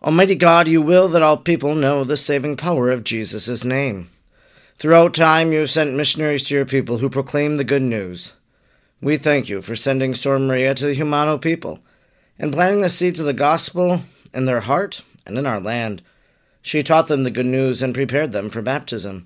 Almighty 0.00 0.36
God, 0.36 0.68
you 0.68 0.80
will 0.80 1.08
that 1.08 1.22
all 1.22 1.36
people 1.36 1.74
know 1.74 2.04
the 2.04 2.16
saving 2.16 2.56
power 2.56 2.88
of 2.88 3.02
Jesus' 3.02 3.64
name. 3.64 4.08
Throughout 4.76 5.12
time, 5.12 5.50
you 5.50 5.58
have 5.58 5.72
sent 5.72 5.96
missionaries 5.96 6.44
to 6.44 6.54
your 6.54 6.64
people 6.64 6.98
who 6.98 7.10
proclaim 7.10 7.56
the 7.56 7.64
good 7.64 7.82
news. 7.82 8.32
We 9.00 9.16
thank 9.16 9.48
you 9.48 9.60
for 9.60 9.74
sending 9.74 10.14
Sor 10.14 10.38
Maria 10.38 10.72
to 10.76 10.86
the 10.86 10.94
Jumano 10.94 11.40
people 11.40 11.80
and 12.38 12.52
planting 12.52 12.82
the 12.82 12.90
seeds 12.90 13.18
of 13.18 13.26
the 13.26 13.32
gospel 13.32 14.02
in 14.32 14.44
their 14.44 14.60
heart 14.60 15.02
and 15.26 15.36
in 15.36 15.46
our 15.46 15.58
land. 15.58 16.00
She 16.62 16.84
taught 16.84 17.08
them 17.08 17.24
the 17.24 17.30
good 17.32 17.46
news 17.46 17.82
and 17.82 17.92
prepared 17.92 18.30
them 18.30 18.50
for 18.50 18.62
baptism. 18.62 19.24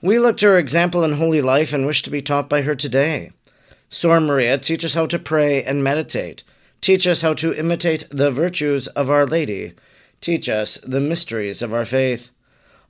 We 0.00 0.20
look 0.20 0.38
to 0.38 0.46
her 0.46 0.58
example 0.58 1.02
in 1.02 1.14
holy 1.14 1.42
life 1.42 1.72
and 1.72 1.86
wish 1.86 2.02
to 2.02 2.10
be 2.10 2.22
taught 2.22 2.48
by 2.48 2.62
her 2.62 2.76
today. 2.76 3.32
Sor 3.90 4.20
Maria, 4.20 4.58
teach 4.58 4.84
us 4.84 4.94
how 4.94 5.06
to 5.06 5.18
pray 5.18 5.64
and 5.64 5.82
meditate. 5.82 6.44
Teach 6.80 7.04
us 7.04 7.22
how 7.22 7.34
to 7.34 7.52
imitate 7.52 8.06
the 8.10 8.30
virtues 8.30 8.86
of 8.88 9.10
Our 9.10 9.26
Lady 9.26 9.74
Teach 10.24 10.48
us 10.48 10.78
the 10.82 11.02
mysteries 11.02 11.60
of 11.60 11.74
our 11.74 11.84
faith. 11.84 12.30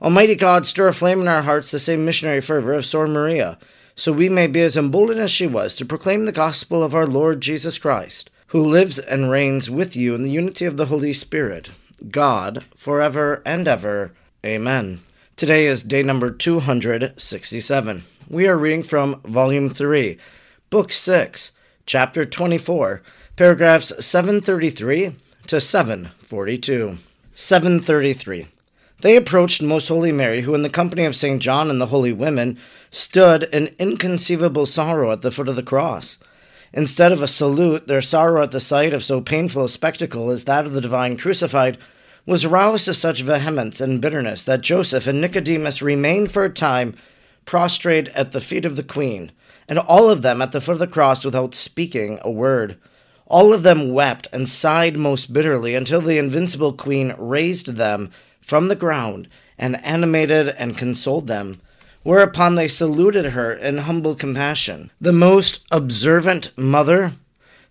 Almighty 0.01 0.37
God, 0.37 0.67
stir 0.67 0.87
aflame 0.87 1.21
in 1.21 1.27
our 1.27 1.43
hearts 1.43 1.73
the 1.73 1.81
same 1.81 2.05
missionary 2.05 2.41
fervor 2.41 2.75
of 2.75 2.87
Sor 2.87 3.09
Maria, 3.09 3.59
so 3.97 4.13
we 4.13 4.29
may 4.29 4.47
be 4.47 4.61
as 4.61 4.77
emboldened 4.77 5.19
as 5.19 5.33
she 5.33 5.49
was 5.49 5.75
to 5.75 5.85
proclaim 5.85 6.27
the 6.27 6.31
gospel 6.31 6.81
of 6.81 6.95
our 6.95 7.09
Lord 7.09 7.41
Jesus 7.41 7.77
Christ, 7.77 8.31
who 8.49 8.63
lives 8.63 9.01
and 9.01 9.33
reigns 9.33 9.69
with 9.69 9.97
you 9.97 10.15
in 10.15 10.23
the 10.23 10.31
unity 10.31 10.65
of 10.65 10.77
the 10.77 10.87
Holy 10.87 11.13
Spirit, 11.13 11.71
God, 12.09 12.65
forever 12.77 13.43
and 13.45 13.67
ever. 13.67 14.13
Amen. 14.47 15.01
Today 15.35 15.67
is 15.67 15.83
day 15.83 16.05
number 16.05 16.31
267. 16.31 18.05
We 18.31 18.47
are 18.47 18.57
reading 18.57 18.85
from 18.85 19.21
Volume 19.23 19.71
3, 19.71 20.19
Book 20.71 20.93
6, 20.93 21.51
Chapter 21.85 22.25
24, 22.25 23.03
paragraphs 23.35 23.93
733 24.07 25.17
to 25.49 25.61
742. 25.61 26.99
733. 27.35 28.47
They 29.01 29.17
approached 29.17 29.61
Most 29.61 29.89
Holy 29.89 30.13
Mary, 30.13 30.43
who, 30.43 30.55
in 30.55 30.63
the 30.63 30.71
company 30.71 31.05
of 31.05 31.17
St. 31.17 31.43
John 31.43 31.69
and 31.69 31.81
the 31.81 31.87
holy 31.87 32.13
women, 32.13 32.59
stood 32.91 33.43
in 33.53 33.75
inconceivable 33.79 34.67
sorrow 34.67 35.11
at 35.11 35.23
the 35.23 35.33
foot 35.33 35.49
of 35.49 35.57
the 35.57 35.63
cross. 35.63 36.19
Instead 36.73 37.13
of 37.13 37.21
a 37.21 37.29
salute, 37.29 37.89
their 37.89 38.01
sorrow 38.01 38.43
at 38.43 38.53
the 38.53 38.61
sight 38.61 38.93
of 38.93 39.05
so 39.05 39.21
painful 39.21 39.65
a 39.65 39.69
spectacle 39.69 40.31
as 40.31 40.45
that 40.45 40.65
of 40.65 40.73
the 40.73 40.81
divine 40.81 41.17
crucified 41.17 41.77
was 42.25 42.47
roused 42.47 42.87
to 42.87 42.95
such 42.95 43.21
vehemence 43.21 43.81
and 43.81 44.01
bitterness 44.01 44.45
that 44.45 44.61
Joseph 44.61 45.07
and 45.07 45.21
Nicodemus 45.21 45.83
remained 45.83 46.33
for 46.33 46.45
a 46.45 46.51
time 46.51 46.95
prostrate 47.45 48.09
at 48.09 48.33
the 48.33 48.41
feet 48.41 48.65
of 48.65 48.77
the 48.77 48.83
Queen, 48.83 49.31
and 49.69 49.79
all 49.79 50.09
of 50.09 50.23
them 50.23 50.41
at 50.41 50.53
the 50.53 50.61
foot 50.61 50.73
of 50.73 50.79
the 50.79 50.87
cross 50.87 51.25
without 51.25 51.55
speaking 51.55 52.19
a 52.23 52.31
word. 52.31 52.79
All 53.27 53.53
of 53.53 53.63
them 53.63 53.93
wept 53.93 54.29
and 54.33 54.49
sighed 54.49 54.99
most 54.99 55.33
bitterly 55.33 55.75
until 55.75 56.01
the 56.01 56.19
invincible 56.19 56.73
queen 56.73 57.15
raised 57.19 57.69
them 57.77 58.11
from 58.41 58.69
the 58.69 58.77
ground 58.77 59.29
and 59.59 59.83
animated 59.85 60.49
and 60.49 60.77
consoled 60.77 61.27
them. 61.27 61.61
Whereupon 62.03 62.55
they 62.55 62.69
saluted 62.69 63.27
her 63.27 63.53
in 63.55 63.79
humble 63.79 64.15
compassion. 64.15 64.91
The 65.01 65.13
most 65.13 65.61
observant 65.71 66.51
mother 66.57 67.15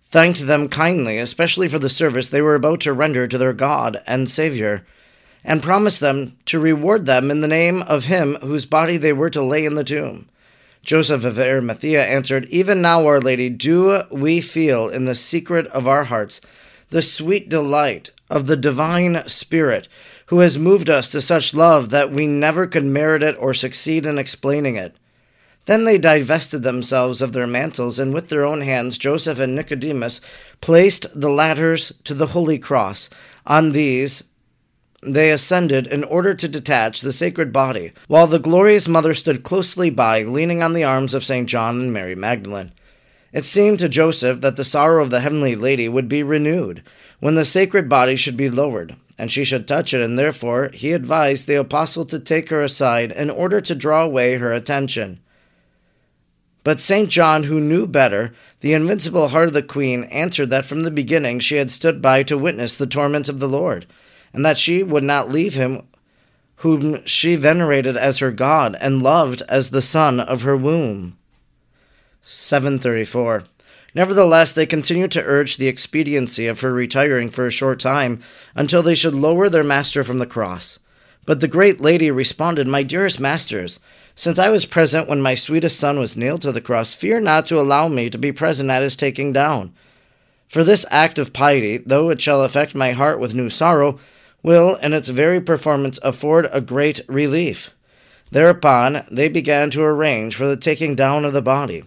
thanked 0.06 0.46
them 0.46 0.68
kindly, 0.68 1.18
especially 1.18 1.68
for 1.68 1.78
the 1.78 1.88
service 1.88 2.28
they 2.28 2.42
were 2.42 2.56
about 2.56 2.80
to 2.80 2.92
render 2.92 3.28
to 3.28 3.38
their 3.38 3.52
God 3.52 4.02
and 4.06 4.28
Saviour, 4.28 4.84
and 5.44 5.62
promised 5.62 6.00
them 6.00 6.36
to 6.46 6.58
reward 6.58 7.06
them 7.06 7.30
in 7.30 7.42
the 7.42 7.48
name 7.48 7.82
of 7.82 8.06
him 8.06 8.34
whose 8.36 8.66
body 8.66 8.96
they 8.96 9.12
were 9.12 9.30
to 9.30 9.42
lay 9.42 9.64
in 9.64 9.74
the 9.74 9.84
tomb. 9.84 10.28
Joseph 10.84 11.24
of 11.24 11.38
Arimathea 11.38 12.04
answered, 12.04 12.44
Even 12.50 12.82
now, 12.82 13.06
Our 13.06 13.20
Lady, 13.20 13.48
do 13.48 14.02
we 14.10 14.42
feel 14.42 14.88
in 14.88 15.06
the 15.06 15.14
secret 15.14 15.66
of 15.68 15.88
our 15.88 16.04
hearts 16.04 16.42
the 16.90 17.00
sweet 17.00 17.48
delight 17.48 18.10
of 18.28 18.46
the 18.46 18.56
divine 18.56 19.26
Spirit, 19.26 19.88
who 20.26 20.40
has 20.40 20.58
moved 20.58 20.90
us 20.90 21.08
to 21.08 21.22
such 21.22 21.54
love 21.54 21.88
that 21.88 22.12
we 22.12 22.26
never 22.26 22.66
could 22.66 22.84
merit 22.84 23.22
it 23.22 23.36
or 23.38 23.54
succeed 23.54 24.04
in 24.04 24.18
explaining 24.18 24.76
it. 24.76 24.94
Then 25.64 25.84
they 25.84 25.96
divested 25.96 26.62
themselves 26.62 27.22
of 27.22 27.32
their 27.32 27.46
mantles, 27.46 27.98
and 27.98 28.12
with 28.12 28.28
their 28.28 28.44
own 28.44 28.60
hands 28.60 28.98
Joseph 28.98 29.40
and 29.40 29.56
Nicodemus 29.56 30.20
placed 30.60 31.06
the 31.18 31.30
ladders 31.30 31.92
to 32.04 32.12
the 32.12 32.28
holy 32.28 32.58
cross. 32.58 33.08
On 33.46 33.72
these 33.72 34.24
they 35.06 35.30
ascended 35.30 35.86
in 35.86 36.04
order 36.04 36.34
to 36.34 36.48
detach 36.48 37.00
the 37.00 37.12
sacred 37.12 37.52
body, 37.52 37.92
while 38.08 38.26
the 38.26 38.38
glorious 38.38 38.88
mother 38.88 39.14
stood 39.14 39.42
closely 39.42 39.90
by, 39.90 40.22
leaning 40.22 40.62
on 40.62 40.72
the 40.72 40.84
arms 40.84 41.14
of 41.14 41.24
St. 41.24 41.48
John 41.48 41.80
and 41.80 41.92
Mary 41.92 42.14
Magdalene. 42.14 42.72
It 43.32 43.44
seemed 43.44 43.80
to 43.80 43.88
Joseph 43.88 44.40
that 44.40 44.56
the 44.56 44.64
sorrow 44.64 45.02
of 45.02 45.10
the 45.10 45.20
heavenly 45.20 45.56
lady 45.56 45.88
would 45.88 46.08
be 46.08 46.22
renewed 46.22 46.82
when 47.20 47.34
the 47.34 47.44
sacred 47.44 47.88
body 47.88 48.16
should 48.16 48.36
be 48.36 48.48
lowered, 48.48 48.96
and 49.18 49.30
she 49.30 49.44
should 49.44 49.66
touch 49.66 49.92
it, 49.92 50.00
and 50.00 50.18
therefore 50.18 50.70
he 50.72 50.92
advised 50.92 51.46
the 51.46 51.56
apostle 51.56 52.04
to 52.06 52.18
take 52.18 52.50
her 52.50 52.62
aside 52.62 53.10
in 53.12 53.30
order 53.30 53.60
to 53.60 53.74
draw 53.74 54.04
away 54.04 54.36
her 54.36 54.52
attention. 54.52 55.20
But 56.62 56.80
St. 56.80 57.10
John, 57.10 57.44
who 57.44 57.60
knew 57.60 57.86
better, 57.86 58.32
the 58.60 58.72
invincible 58.72 59.28
heart 59.28 59.48
of 59.48 59.54
the 59.54 59.62
queen, 59.62 60.04
answered 60.04 60.48
that 60.50 60.64
from 60.64 60.82
the 60.82 60.90
beginning 60.90 61.40
she 61.40 61.56
had 61.56 61.70
stood 61.70 62.00
by 62.00 62.22
to 62.22 62.38
witness 62.38 62.74
the 62.76 62.86
torments 62.86 63.28
of 63.28 63.38
the 63.38 63.48
Lord 63.48 63.86
and 64.34 64.44
that 64.44 64.58
she 64.58 64.82
would 64.82 65.04
not 65.04 65.30
leave 65.30 65.54
him 65.54 65.86
whom 66.56 67.04
she 67.06 67.36
venerated 67.36 67.96
as 67.96 68.18
her 68.18 68.30
God 68.30 68.76
and 68.80 69.02
loved 69.02 69.42
as 69.48 69.70
the 69.70 69.82
son 69.82 70.20
of 70.20 70.42
her 70.42 70.56
womb. 70.56 71.16
734. 72.22 73.44
Nevertheless, 73.94 74.52
they 74.52 74.66
continued 74.66 75.12
to 75.12 75.22
urge 75.22 75.56
the 75.56 75.68
expediency 75.68 76.46
of 76.46 76.60
her 76.60 76.72
retiring 76.72 77.30
for 77.30 77.46
a 77.46 77.50
short 77.50 77.78
time 77.78 78.20
until 78.54 78.82
they 78.82 78.94
should 78.94 79.14
lower 79.14 79.48
their 79.48 79.62
master 79.62 80.02
from 80.02 80.18
the 80.18 80.26
cross. 80.26 80.78
But 81.26 81.40
the 81.40 81.48
great 81.48 81.80
lady 81.80 82.10
responded, 82.10 82.66
My 82.66 82.82
dearest 82.82 83.20
masters, 83.20 83.78
since 84.14 84.38
I 84.38 84.48
was 84.48 84.66
present 84.66 85.08
when 85.08 85.22
my 85.22 85.34
sweetest 85.34 85.78
son 85.78 85.98
was 85.98 86.16
nailed 86.16 86.42
to 86.42 86.52
the 86.52 86.60
cross, 86.60 86.94
fear 86.94 87.20
not 87.20 87.46
to 87.48 87.60
allow 87.60 87.88
me 87.88 88.10
to 88.10 88.18
be 88.18 88.32
present 88.32 88.70
at 88.70 88.82
his 88.82 88.96
taking 88.96 89.32
down. 89.32 89.74
For 90.48 90.64
this 90.64 90.86
act 90.90 91.18
of 91.18 91.32
piety, 91.32 91.78
though 91.78 92.10
it 92.10 92.20
shall 92.20 92.42
affect 92.42 92.74
my 92.74 92.92
heart 92.92 93.18
with 93.18 93.34
new 93.34 93.48
sorrow, 93.48 93.98
will, 94.44 94.76
in 94.76 94.92
its 94.92 95.08
very 95.08 95.40
performance, 95.40 95.98
afford 96.02 96.48
a 96.52 96.60
great 96.60 97.00
relief. 97.08 97.70
Thereupon 98.30 99.04
they 99.10 99.28
began 99.28 99.70
to 99.70 99.82
arrange 99.82 100.36
for 100.36 100.46
the 100.46 100.56
taking 100.56 100.94
down 100.94 101.24
of 101.24 101.32
the 101.32 101.42
body. 101.42 101.82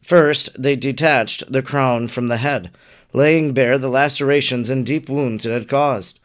First, 0.00 0.50
they 0.56 0.76
detached 0.76 1.52
the 1.52 1.62
crown 1.62 2.08
from 2.08 2.28
the 2.28 2.36
head, 2.38 2.70
laying 3.12 3.52
bare 3.52 3.76
the 3.76 3.88
lacerations 3.88 4.70
and 4.70 4.86
deep 4.86 5.08
wounds 5.08 5.44
it 5.44 5.52
had 5.52 5.68
caused. 5.68 6.20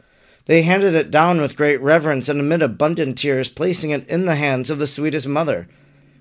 They 0.46 0.62
handed 0.62 0.94
it 0.94 1.10
down 1.10 1.40
with 1.40 1.56
great 1.56 1.80
reverence 1.80 2.28
and 2.28 2.40
amid 2.40 2.62
abundant 2.62 3.18
tears, 3.18 3.48
placing 3.48 3.90
it 3.90 4.06
in 4.08 4.26
the 4.26 4.36
hands 4.36 4.70
of 4.70 4.78
the 4.78 4.86
sweetest 4.86 5.26
mother. 5.26 5.68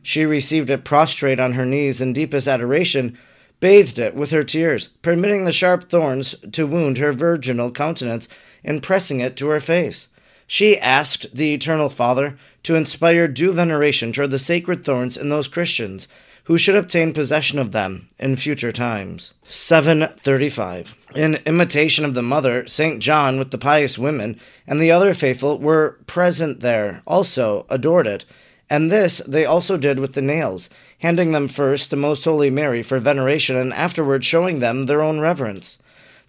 She 0.04 0.26
received 0.26 0.70
it 0.70 0.84
prostrate 0.84 1.40
on 1.40 1.54
her 1.54 1.66
knees 1.66 2.02
in 2.02 2.14
deepest 2.14 2.48
adoration, 2.48 3.18
bathed 3.60 4.00
it 4.00 4.16
with 4.16 4.32
her 4.32 4.44
tears, 4.44 4.88
permitting 5.02 5.46
the 5.46 5.52
sharp 5.52 5.90
thorns 5.90 6.35
to 6.52 6.66
wound 6.66 6.97
her 6.97 7.14
virginal 7.14 7.72
countenance, 7.72 8.28
and 8.63 8.84
pressing 8.84 9.19
it 9.19 9.35
to 9.37 9.47
her 9.47 9.59
face. 9.59 10.08
She 10.47 10.78
asked 10.78 11.34
the 11.34 11.53
Eternal 11.53 11.90
Father 11.90 12.37
to 12.63 12.75
inspire 12.75 13.28
due 13.28 13.53
veneration 13.53 14.11
toward 14.11 14.31
the 14.31 14.40
sacred 14.40 14.84
thorns 14.84 15.17
in 15.17 15.29
those 15.29 15.47
Christians 15.47 16.08
who 16.46 16.58
should 16.58 16.75
obtain 16.75 17.13
possession 17.13 17.59
of 17.59 17.72
them 17.72 18.08
in 18.19 18.35
future 18.35 18.72
times. 18.72 19.34
735. 19.46 20.96
In 21.16 21.35
imitation 21.46 22.03
of 22.03 22.13
the 22.13 22.22
mother, 22.22 22.67
St. 22.67 22.99
John, 22.99 23.37
with 23.37 23.52
the 23.52 23.58
pious 23.58 23.97
women 23.97 24.40
and 24.67 24.81
the 24.81 24.91
other 24.91 25.13
faithful, 25.13 25.59
were 25.59 25.99
present 26.08 26.59
there, 26.59 27.03
also 27.05 27.66
adored 27.69 28.08
it, 28.08 28.25
and 28.69 28.91
this 28.91 29.22
they 29.28 29.46
also 29.46 29.78
did 29.78 29.99
with 29.99 30.13
the 30.13 30.22
nails, 30.22 30.69
handing 30.99 31.31
them 31.31 31.47
first 31.47 31.90
to 31.90 31.96
Most 31.96 32.23
Holy 32.23 32.49
Mary 32.49 32.81
for 32.81 32.99
veneration, 32.99 33.55
and 33.55 33.73
afterward 33.73 34.25
showing 34.25 34.59
them 34.59 34.85
their 34.85 35.02
own 35.02 35.19
reverence. 35.19 35.78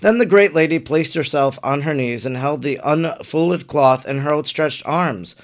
Then 0.03 0.19
the 0.19 0.27
great 0.27 0.53
lady 0.53 0.81
placed 0.81 1.15
herself 1.15 1.61
on 1.63 1.83
her 1.83 1.95
knees 1.95 2.27
and 2.27 2.37
held 2.37 2.63
the 2.63 2.81
unfolded 2.83 3.69
cloth 3.69 4.05
in 4.05 4.19
her 4.19 4.35
outstretched 4.35 4.83
arms, 4.85 5.37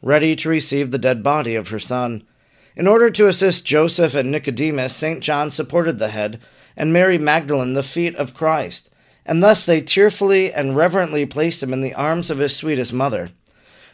ready 0.00 0.36
to 0.36 0.48
receive 0.48 0.92
the 0.92 0.98
dead 0.98 1.24
body 1.24 1.56
of 1.56 1.68
her 1.68 1.80
son. 1.80 2.22
In 2.76 2.86
order 2.86 3.10
to 3.10 3.26
assist 3.26 3.64
Joseph 3.64 4.14
and 4.14 4.30
Nicodemus, 4.30 4.94
St. 4.94 5.20
John 5.24 5.50
supported 5.50 5.98
the 5.98 6.10
head, 6.10 6.38
and 6.76 6.92
Mary 6.92 7.18
Magdalene 7.18 7.72
the 7.72 7.82
feet 7.82 8.14
of 8.14 8.32
Christ, 8.32 8.90
and 9.24 9.42
thus 9.42 9.66
they 9.66 9.80
tearfully 9.80 10.52
and 10.52 10.76
reverently 10.76 11.26
placed 11.26 11.60
him 11.60 11.72
in 11.72 11.80
the 11.80 11.94
arms 11.94 12.30
of 12.30 12.38
his 12.38 12.54
sweetest 12.54 12.92
mother. 12.92 13.30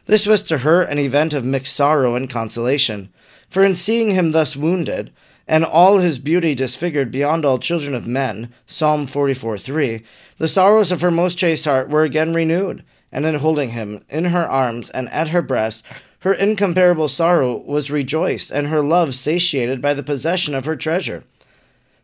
This 0.05 0.27
was 0.27 0.43
to 0.43 0.59
her 0.59 0.83
an 0.83 0.99
event 0.99 1.33
of 1.33 1.47
mixed 1.47 1.75
sorrow 1.75 2.17
and 2.17 2.29
consolation, 2.29 3.09
for 3.49 3.65
in 3.65 3.75
seeing 3.75 4.11
him 4.11 4.33
thus 4.33 4.57
wounded, 4.57 5.11
and 5.47 5.65
all 5.65 5.99
his 5.99 6.19
beauty 6.19 6.55
disfigured 6.55 7.11
beyond 7.11 7.45
all 7.45 7.59
children 7.59 7.95
of 7.95 8.07
men, 8.07 8.53
Psalm 8.67 9.07
44 9.07 9.59
3, 9.59 10.03
the 10.39 10.49
sorrows 10.49 10.93
of 10.93 11.01
her 11.01 11.11
most 11.11 11.39
chaste 11.39 11.65
heart 11.65 11.89
were 11.89 12.05
again 12.05 12.35
renewed, 12.35 12.83
and 13.11 13.27
in 13.27 13.35
holding 13.37 13.71
him 13.71 14.05
in 14.09 14.27
her 14.27 14.49
arms 14.49 14.91
and 14.91 15.09
at 15.11 15.29
her 15.29 15.43
breast, 15.43 15.85
her 16.21 16.33
incomparable 16.33 17.09
sorrow 17.09 17.57
was 17.57 17.91
rejoiced, 17.91 18.51
and 18.51 18.69
her 18.69 18.81
love 18.81 19.15
satiated 19.15 19.83
by 19.83 19.93
the 19.93 20.05
possession 20.05 20.55
of 20.55 20.65
her 20.65 20.77
treasure. 20.77 21.25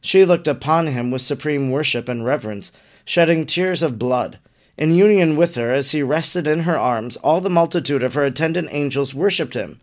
She 0.01 0.25
looked 0.25 0.49
upon 0.49 0.89
him 0.89 1.11
with 1.11 1.23
supreme 1.23 1.71
worship 1.71 2.09
and 2.09 2.25
reverence, 2.25 2.73
shedding 3.05 3.47
tears 3.47 3.83
of 3.83 3.99
blood. 3.99 4.39
In 4.77 4.95
union 4.95 5.37
with 5.37 5.55
her, 5.55 5.73
as 5.73 5.93
he 5.93 6.03
rested 6.03 6.47
in 6.47 6.61
her 6.61 6.79
arms, 6.79 7.17
all 7.19 7.41
the 7.41 7.51
multitude 7.51 8.03
of 8.03 8.15
her 8.15 8.25
attendant 8.25 8.69
angels 8.71 9.15
worshipped 9.15 9.55
him, 9.55 9.81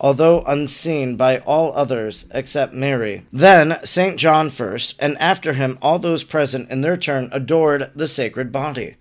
although 0.00 0.42
unseen 0.46 1.16
by 1.16 1.38
all 1.38 1.72
others 1.74 2.26
except 2.32 2.72
Mary. 2.72 3.26
Then 3.32 3.78
St. 3.84 4.16
John 4.16 4.50
first, 4.50 4.94
and 4.98 5.18
after 5.18 5.54
him 5.54 5.78
all 5.82 5.98
those 5.98 6.24
present 6.24 6.70
in 6.70 6.80
their 6.80 6.96
turn 6.96 7.28
adored 7.32 7.90
the 7.94 8.08
sacred 8.08 8.52
body. 8.52 8.96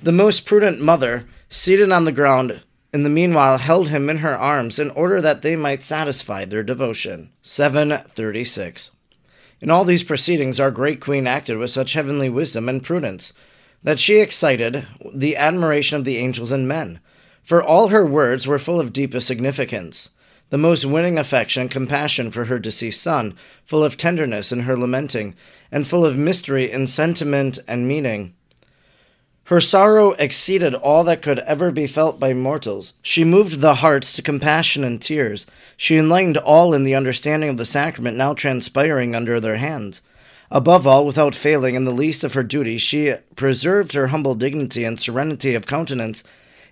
The 0.00 0.12
most 0.12 0.44
prudent 0.44 0.80
mother, 0.80 1.26
seated 1.48 1.90
on 1.90 2.04
the 2.04 2.12
ground, 2.12 2.60
in 2.92 3.02
the 3.02 3.10
meanwhile 3.10 3.58
held 3.58 3.88
him 3.88 4.08
in 4.08 4.18
her 4.18 4.36
arms 4.36 4.78
in 4.78 4.90
order 4.90 5.20
that 5.20 5.42
they 5.42 5.56
might 5.56 5.82
satisfy 5.82 6.44
their 6.44 6.62
devotion. 6.62 7.30
736. 7.42 8.90
In 9.60 9.70
all 9.70 9.84
these 9.84 10.02
proceedings, 10.02 10.60
our 10.60 10.70
great 10.70 11.00
queen 11.00 11.26
acted 11.26 11.56
with 11.56 11.70
such 11.70 11.94
heavenly 11.94 12.28
wisdom 12.28 12.68
and 12.68 12.82
prudence 12.82 13.32
that 13.82 13.98
she 13.98 14.16
excited 14.16 14.86
the 15.14 15.36
admiration 15.36 15.96
of 15.96 16.04
the 16.04 16.18
angels 16.18 16.50
and 16.50 16.66
men, 16.66 17.00
for 17.42 17.62
all 17.62 17.88
her 17.88 18.04
words 18.04 18.46
were 18.46 18.58
full 18.58 18.80
of 18.80 18.92
deepest 18.92 19.26
significance. 19.26 20.10
The 20.50 20.58
most 20.58 20.84
winning 20.84 21.18
affection 21.18 21.62
and 21.62 21.70
compassion 21.70 22.30
for 22.30 22.44
her 22.44 22.60
deceased 22.60 23.02
son, 23.02 23.34
full 23.64 23.82
of 23.82 23.96
tenderness 23.96 24.52
in 24.52 24.60
her 24.60 24.76
lamenting, 24.76 25.34
and 25.72 25.86
full 25.86 26.06
of 26.06 26.16
mystery 26.16 26.70
in 26.70 26.86
sentiment 26.86 27.58
and 27.66 27.88
meaning. 27.88 28.32
Her 29.44 29.60
sorrow 29.60 30.12
exceeded 30.12 30.74
all 30.74 31.04
that 31.04 31.22
could 31.22 31.38
ever 31.40 31.70
be 31.70 31.86
felt 31.86 32.18
by 32.18 32.32
mortals. 32.32 32.94
She 33.02 33.24
moved 33.24 33.60
the 33.60 33.76
hearts 33.76 34.12
to 34.14 34.22
compassion 34.22 34.82
and 34.82 35.00
tears. 35.00 35.46
She 35.76 35.96
enlightened 35.96 36.36
all 36.36 36.74
in 36.74 36.82
the 36.84 36.96
understanding 36.96 37.48
of 37.50 37.56
the 37.56 37.64
sacrament 37.64 38.16
now 38.16 38.34
transpiring 38.34 39.14
under 39.14 39.38
their 39.38 39.56
hands. 39.56 40.00
Above 40.50 40.86
all, 40.86 41.06
without 41.06 41.34
failing 41.34 41.74
in 41.74 41.84
the 41.84 41.92
least 41.92 42.22
of 42.22 42.34
her 42.34 42.44
duties, 42.44 42.82
she 42.82 43.14
preserved 43.34 43.92
her 43.92 44.08
humble 44.08 44.36
dignity 44.36 44.84
and 44.84 45.00
serenity 45.00 45.54
of 45.54 45.66
countenance 45.66 46.22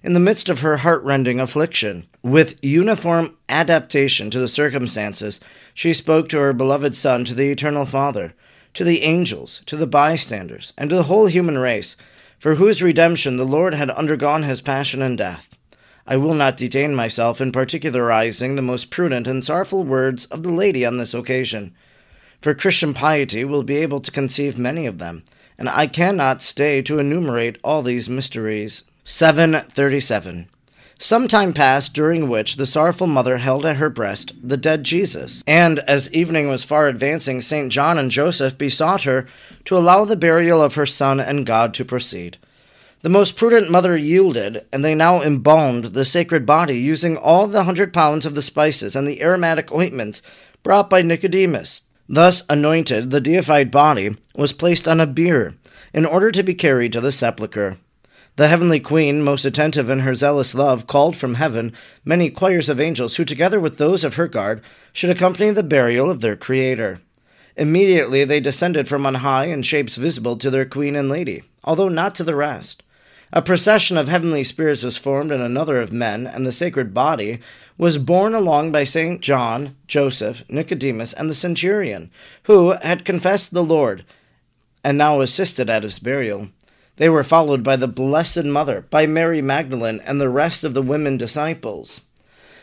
in 0.04 0.12
the 0.12 0.20
midst 0.20 0.50
of 0.50 0.60
her 0.60 0.76
heart-rending 0.76 1.40
affliction. 1.40 2.06
With 2.22 2.62
uniform 2.62 3.38
adaptation 3.48 4.30
to 4.30 4.38
the 4.38 4.48
circumstances, 4.48 5.40
she 5.72 5.94
spoke 5.94 6.28
to 6.28 6.38
her 6.38 6.52
beloved 6.52 6.94
Son, 6.94 7.24
to 7.24 7.34
the 7.34 7.50
Eternal 7.50 7.86
Father, 7.86 8.34
to 8.74 8.84
the 8.84 9.02
angels, 9.02 9.62
to 9.64 9.76
the 9.76 9.86
bystanders, 9.86 10.74
and 10.76 10.90
to 10.90 10.96
the 10.96 11.04
whole 11.04 11.26
human 11.26 11.56
race 11.56 11.96
for 12.38 12.56
whose 12.56 12.82
redemption 12.82 13.38
the 13.38 13.46
Lord 13.46 13.72
had 13.72 13.88
undergone 13.90 14.42
his 14.42 14.60
passion 14.60 15.00
and 15.00 15.16
death. 15.16 15.48
I 16.06 16.18
will 16.18 16.34
not 16.34 16.58
detain 16.58 16.94
myself 16.94 17.40
in 17.40 17.50
particularizing 17.50 18.56
the 18.56 18.62
most 18.62 18.90
prudent 18.90 19.26
and 19.26 19.42
sorrowful 19.42 19.84
words 19.84 20.26
of 20.26 20.42
the 20.42 20.50
lady 20.50 20.84
on 20.84 20.98
this 20.98 21.14
occasion, 21.14 21.74
for 22.42 22.52
Christian 22.52 22.92
piety 22.92 23.42
will 23.42 23.62
be 23.62 23.76
able 23.76 24.00
to 24.02 24.10
conceive 24.10 24.58
many 24.58 24.84
of 24.84 24.98
them, 24.98 25.24
and 25.56 25.70
I 25.70 25.86
cannot 25.86 26.42
stay 26.42 26.82
to 26.82 26.98
enumerate 26.98 27.56
all 27.64 27.82
these 27.82 28.10
mysteries. 28.10 28.82
737. 29.04 30.48
Some 30.98 31.28
time 31.28 31.52
passed 31.52 31.92
during 31.92 32.28
which 32.28 32.56
the 32.56 32.64
sorrowful 32.64 33.06
mother 33.06 33.36
held 33.36 33.66
at 33.66 33.76
her 33.76 33.90
breast 33.90 34.32
the 34.42 34.56
dead 34.56 34.84
Jesus. 34.84 35.44
And 35.46 35.80
as 35.80 36.10
evening 36.12 36.48
was 36.48 36.64
far 36.64 36.88
advancing, 36.88 37.42
St. 37.42 37.70
John 37.70 37.98
and 37.98 38.10
Joseph 38.10 38.56
besought 38.56 39.02
her 39.02 39.26
to 39.66 39.76
allow 39.76 40.06
the 40.06 40.16
burial 40.16 40.62
of 40.62 40.76
her 40.76 40.86
son 40.86 41.20
and 41.20 41.44
God 41.44 41.74
to 41.74 41.84
proceed. 41.84 42.38
The 43.02 43.10
most 43.10 43.36
prudent 43.36 43.70
mother 43.70 43.94
yielded, 43.98 44.64
and 44.72 44.82
they 44.82 44.94
now 44.94 45.20
embalmed 45.20 45.86
the 45.86 46.06
sacred 46.06 46.46
body 46.46 46.78
using 46.78 47.18
all 47.18 47.46
the 47.46 47.64
hundred 47.64 47.92
pounds 47.92 48.24
of 48.24 48.34
the 48.34 48.40
spices 48.40 48.96
and 48.96 49.06
the 49.06 49.20
aromatic 49.20 49.70
ointments 49.70 50.22
brought 50.62 50.88
by 50.88 51.02
Nicodemus. 51.02 51.82
Thus 52.08 52.42
anointed, 52.48 53.10
the 53.10 53.20
deified 53.20 53.70
body 53.70 54.16
was 54.34 54.54
placed 54.54 54.88
on 54.88 55.00
a 55.00 55.06
bier 55.06 55.54
in 55.92 56.06
order 56.06 56.30
to 56.30 56.42
be 56.42 56.54
carried 56.54 56.94
to 56.94 57.02
the 57.02 57.12
sepulchre. 57.12 57.76
The 58.36 58.48
heavenly 58.48 58.80
queen, 58.80 59.22
most 59.22 59.44
attentive 59.44 59.88
in 59.88 60.00
her 60.00 60.14
zealous 60.16 60.56
love, 60.56 60.88
called 60.88 61.14
from 61.14 61.34
heaven 61.34 61.72
many 62.04 62.30
choirs 62.30 62.68
of 62.68 62.80
angels 62.80 63.14
who, 63.14 63.24
together 63.24 63.60
with 63.60 63.78
those 63.78 64.02
of 64.02 64.14
her 64.14 64.26
guard, 64.26 64.60
should 64.92 65.10
accompany 65.10 65.52
the 65.52 65.62
burial 65.62 66.10
of 66.10 66.20
their 66.20 66.34
Creator. 66.34 67.00
Immediately 67.56 68.24
they 68.24 68.40
descended 68.40 68.88
from 68.88 69.06
on 69.06 69.14
high 69.16 69.44
in 69.44 69.62
shapes 69.62 69.94
visible 69.94 70.36
to 70.38 70.50
their 70.50 70.64
queen 70.64 70.96
and 70.96 71.08
lady, 71.08 71.44
although 71.62 71.88
not 71.88 72.16
to 72.16 72.24
the 72.24 72.34
rest. 72.34 72.82
A 73.32 73.40
procession 73.40 73.96
of 73.96 74.08
heavenly 74.08 74.42
spirits 74.42 74.82
was 74.82 74.96
formed, 74.96 75.30
and 75.30 75.42
another 75.42 75.80
of 75.80 75.92
men, 75.92 76.26
and 76.26 76.44
the 76.44 76.50
sacred 76.50 76.92
body 76.92 77.38
was 77.78 77.98
borne 77.98 78.34
along 78.34 78.72
by 78.72 78.82
St. 78.82 79.20
John, 79.20 79.76
Joseph, 79.86 80.42
Nicodemus, 80.48 81.12
and 81.12 81.30
the 81.30 81.36
centurion, 81.36 82.10
who 82.44 82.70
had 82.82 83.04
confessed 83.04 83.54
the 83.54 83.62
Lord, 83.62 84.04
and 84.82 84.98
now 84.98 85.20
assisted 85.20 85.70
at 85.70 85.84
his 85.84 86.00
burial. 86.00 86.48
They 86.96 87.08
were 87.08 87.24
followed 87.24 87.62
by 87.62 87.76
the 87.76 87.88
Blessed 87.88 88.44
Mother, 88.44 88.86
by 88.88 89.06
Mary 89.06 89.42
Magdalene, 89.42 90.00
and 90.04 90.20
the 90.20 90.28
rest 90.28 90.62
of 90.62 90.74
the 90.74 90.82
women 90.82 91.16
disciples. 91.16 92.02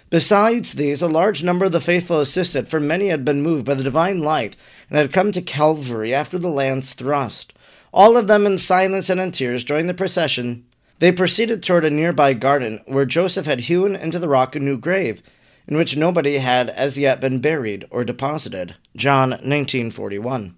Besides 0.10 0.74
these, 0.74 1.01
a 1.01 1.07
large 1.07 1.44
number 1.44 1.66
of 1.66 1.72
the 1.72 1.81
faithful 1.81 2.19
assisted, 2.19 2.68
for 2.68 2.80
many 2.80 3.07
had 3.07 3.25
been 3.25 3.42
moved 3.42 3.66
by 3.66 3.74
the 3.74 3.83
divine 3.83 4.19
light 4.19 4.56
and 4.89 4.98
had 4.98 5.13
come 5.13 5.31
to 5.31 5.42
Calvary 5.42 6.13
after 6.13 6.38
the 6.38 6.50
lance 6.50 6.94
thrust. 6.94 7.54
All 7.94 8.16
of 8.16 8.28
them 8.28 8.45
in 8.45 8.57
silence 8.57 9.10
and 9.10 9.19
in 9.19 9.31
tears 9.31 9.63
joined 9.63 9.89
the 9.89 9.94
procession. 9.94 10.66
They 11.00 11.12
proceeded 11.12 11.63
toward 11.63 11.84
a 11.84 11.89
nearby 11.89 12.34
garden 12.34 12.81
where 12.86 13.06
Joseph 13.06 13.45
had 13.45 13.62
hewn 13.62 13.95
into 13.95 14.19
the 14.19 14.30
rock 14.30 14.56
a 14.56 14.60
new 14.60 14.77
grave, 14.77 15.22
in 15.68 15.77
which 15.77 15.98
nobody 15.98 16.38
had 16.38 16.69
as 16.69 16.98
yet 16.98 17.19
been 17.19 17.39
buried 17.39 17.86
or 17.89 18.04
deposited. 18.04 18.75
John 18.95 19.31
1941. 19.31 20.56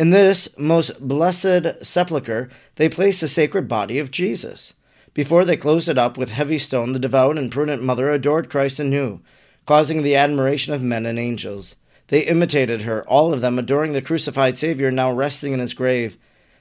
In 0.00 0.08
this 0.08 0.56
most 0.56 1.06
blessed 1.06 1.84
sepulchre, 1.84 2.48
they 2.76 2.88
placed 2.88 3.20
the 3.20 3.28
sacred 3.28 3.68
body 3.68 3.98
of 3.98 4.10
Jesus. 4.10 4.72
Before 5.12 5.44
they 5.44 5.58
closed 5.58 5.90
it 5.90 5.98
up 5.98 6.16
with 6.16 6.30
heavy 6.30 6.58
stone, 6.58 6.92
the 6.92 6.98
devout 6.98 7.36
and 7.36 7.52
prudent 7.52 7.82
mother 7.82 8.10
adored 8.10 8.48
Christ 8.48 8.80
anew, 8.80 9.20
causing 9.66 10.02
the 10.02 10.16
admiration 10.16 10.72
of 10.72 10.80
men 10.80 11.04
and 11.04 11.18
angels. 11.18 11.76
They 12.08 12.20
imitated 12.20 12.80
her, 12.80 13.06
all 13.06 13.34
of 13.34 13.42
them 13.42 13.58
adoring 13.58 13.92
the 13.92 14.00
crucified 14.00 14.56
Savior 14.56 14.90
now 14.90 15.12
resting 15.12 15.52
in 15.52 15.60
his 15.60 15.74
grave. 15.74 16.16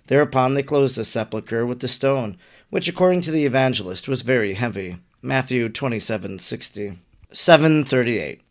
Thereupon 0.08 0.56
they 0.56 0.62
closed 0.62 0.98
the 0.98 1.06
sepulchre 1.06 1.66
with 1.66 1.80
the 1.80 1.88
stone, 1.88 2.38
which, 2.70 2.90
according 2.90 3.22
to 3.22 3.32
the 3.32 3.46
evangelist, 3.46 4.10
was 4.10 4.22
very 4.22 4.56
heavy. 4.56 4.98
Matthew 5.22 5.70
27:60. 5.70 6.98
738. 7.32 8.42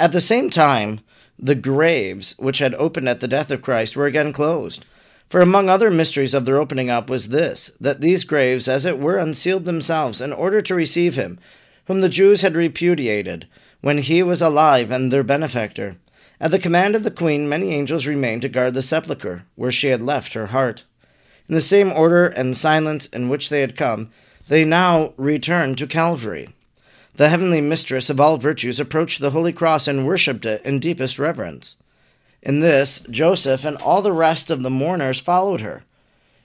At 0.00 0.10
the 0.10 0.20
same 0.20 0.50
time, 0.50 0.98
the 1.42 1.56
graves 1.56 2.36
which 2.38 2.60
had 2.60 2.74
opened 2.76 3.08
at 3.08 3.18
the 3.18 3.26
death 3.26 3.50
of 3.50 3.60
Christ 3.60 3.96
were 3.96 4.06
again 4.06 4.32
closed. 4.32 4.84
For 5.28 5.40
among 5.40 5.68
other 5.68 5.90
mysteries 5.90 6.34
of 6.34 6.44
their 6.44 6.58
opening 6.58 6.88
up 6.88 7.10
was 7.10 7.28
this, 7.28 7.72
that 7.80 8.00
these 8.00 8.22
graves, 8.22 8.68
as 8.68 8.86
it 8.86 8.98
were, 8.98 9.18
unsealed 9.18 9.64
themselves 9.64 10.20
in 10.20 10.32
order 10.32 10.62
to 10.62 10.74
receive 10.74 11.16
him, 11.16 11.40
whom 11.86 12.00
the 12.00 12.08
Jews 12.08 12.42
had 12.42 12.54
repudiated, 12.54 13.48
when 13.80 13.98
he 13.98 14.22
was 14.22 14.40
alive 14.40 14.92
and 14.92 15.10
their 15.10 15.24
benefactor. 15.24 15.96
At 16.40 16.52
the 16.52 16.58
command 16.58 16.94
of 16.94 17.02
the 17.02 17.10
queen, 17.10 17.48
many 17.48 17.74
angels 17.74 18.06
remained 18.06 18.42
to 18.42 18.48
guard 18.48 18.74
the 18.74 18.82
sepulchre, 18.82 19.44
where 19.56 19.72
she 19.72 19.88
had 19.88 20.02
left 20.02 20.34
her 20.34 20.48
heart. 20.48 20.84
In 21.48 21.56
the 21.56 21.60
same 21.60 21.92
order 21.92 22.26
and 22.26 22.56
silence 22.56 23.06
in 23.06 23.28
which 23.28 23.48
they 23.48 23.60
had 23.60 23.76
come, 23.76 24.10
they 24.48 24.64
now 24.64 25.12
returned 25.16 25.78
to 25.78 25.86
Calvary. 25.86 26.50
The 27.14 27.28
heavenly 27.28 27.60
mistress 27.60 28.08
of 28.08 28.20
all 28.20 28.38
virtues 28.38 28.80
approached 28.80 29.20
the 29.20 29.30
holy 29.30 29.52
cross 29.52 29.86
and 29.86 30.06
worshipped 30.06 30.46
it 30.46 30.64
in 30.64 30.78
deepest 30.78 31.18
reverence. 31.18 31.76
In 32.42 32.60
this, 32.60 33.00
Joseph 33.10 33.64
and 33.64 33.76
all 33.76 34.00
the 34.00 34.12
rest 34.12 34.50
of 34.50 34.62
the 34.62 34.70
mourners 34.70 35.20
followed 35.20 35.60
her. 35.60 35.84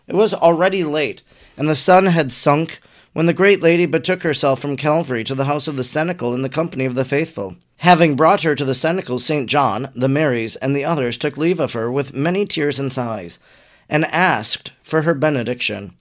It 0.08 0.16
was 0.16 0.34
already 0.34 0.84
late, 0.84 1.24
and 1.58 1.68
the 1.68 1.76
sun 1.76 2.08
had 2.08 2.32
sunk 2.32 2.82
when 3.14 3.26
the 3.26 3.34
great 3.34 3.62
lady 3.62 3.86
betook 3.86 4.24
herself 4.24 4.60
from 4.60 4.78
Calvary 4.78 5.24
to 5.24 5.36
the 5.36 5.46
house 5.46 5.68
of 5.68 5.76
the 5.76 5.84
cenacle 5.84 6.34
in 6.34 6.44
the 6.44 6.50
company 6.50 6.86
of 6.86 6.96
the 6.96 7.06
faithful. 7.06 7.56
Having 7.78 8.16
brought 8.16 8.44
her 8.44 8.54
to 8.54 8.66
the 8.66 8.76
cenacle, 8.76 9.20
St. 9.20 9.50
John, 9.50 9.90
the 9.96 10.10
Marys, 10.10 10.56
and 10.58 10.76
the 10.76 10.86
others 10.86 11.18
took 11.18 11.38
leave 11.38 11.60
of 11.60 11.74
her 11.74 11.92
with 11.92 12.14
many 12.14 12.46
tears 12.46 12.78
and 12.80 12.92
sighs, 12.92 13.40
and 13.88 14.06
asked 14.06 14.72
for 14.84 15.04
her 15.04 15.14
benediction. 15.14 15.94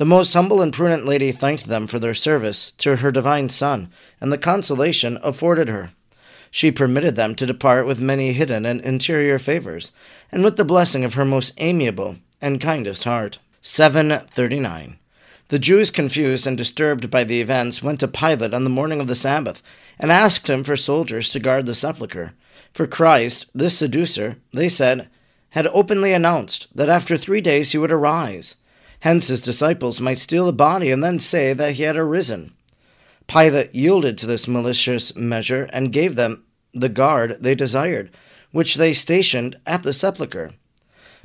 The 0.00 0.06
most 0.06 0.32
humble 0.32 0.62
and 0.62 0.72
prudent 0.72 1.04
lady 1.04 1.30
thanked 1.30 1.66
them 1.66 1.86
for 1.86 1.98
their 1.98 2.14
service 2.14 2.72
to 2.78 2.96
her 2.96 3.12
divine 3.12 3.50
Son 3.50 3.92
and 4.18 4.32
the 4.32 4.38
consolation 4.38 5.18
afforded 5.22 5.68
her. 5.68 5.90
She 6.50 6.72
permitted 6.72 7.16
them 7.16 7.34
to 7.34 7.44
depart 7.44 7.84
with 7.84 8.00
many 8.00 8.32
hidden 8.32 8.64
and 8.64 8.80
interior 8.80 9.38
favors, 9.38 9.92
and 10.32 10.42
with 10.42 10.56
the 10.56 10.64
blessing 10.64 11.04
of 11.04 11.12
her 11.14 11.26
most 11.26 11.52
amiable 11.58 12.16
and 12.40 12.62
kindest 12.62 13.04
heart. 13.04 13.40
739. 13.60 14.96
The 15.48 15.58
Jews, 15.58 15.90
confused 15.90 16.46
and 16.46 16.56
disturbed 16.56 17.10
by 17.10 17.22
the 17.22 17.42
events, 17.42 17.82
went 17.82 18.00
to 18.00 18.08
Pilate 18.08 18.54
on 18.54 18.64
the 18.64 18.70
morning 18.70 19.02
of 19.02 19.06
the 19.06 19.14
Sabbath 19.14 19.62
and 19.98 20.10
asked 20.10 20.48
him 20.48 20.64
for 20.64 20.78
soldiers 20.78 21.28
to 21.28 21.40
guard 21.40 21.66
the 21.66 21.74
sepulchre. 21.74 22.32
For 22.72 22.86
Christ, 22.86 23.50
this 23.54 23.76
seducer, 23.76 24.38
they 24.54 24.70
said, 24.70 25.10
had 25.50 25.66
openly 25.66 26.14
announced 26.14 26.68
that 26.74 26.88
after 26.88 27.18
three 27.18 27.42
days 27.42 27.72
he 27.72 27.76
would 27.78 27.92
arise. 27.92 28.56
Hence 29.00 29.28
his 29.28 29.40
disciples 29.40 30.00
might 30.00 30.18
steal 30.18 30.46
the 30.46 30.52
body 30.52 30.90
and 30.90 31.02
then 31.02 31.18
say 31.18 31.52
that 31.52 31.74
he 31.74 31.84
had 31.84 31.96
arisen. 31.96 32.52
Pilate 33.26 33.74
yielded 33.74 34.18
to 34.18 34.26
this 34.26 34.48
malicious 34.48 35.14
measure 35.16 35.68
and 35.72 35.92
gave 35.92 36.16
them 36.16 36.44
the 36.74 36.88
guard 36.88 37.38
they 37.40 37.54
desired, 37.54 38.10
which 38.52 38.74
they 38.74 38.92
stationed 38.92 39.58
at 39.66 39.82
the 39.82 39.92
sepulchre. 39.92 40.52